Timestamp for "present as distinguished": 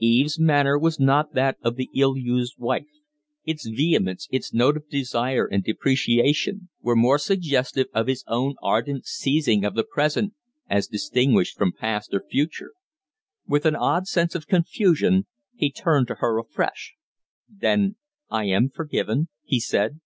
9.84-11.56